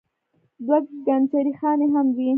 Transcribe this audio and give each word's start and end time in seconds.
دوه 0.65 0.77
کنجرې 1.05 1.53
خانې 1.59 1.87
هم 1.93 2.07
وې. 2.15 2.29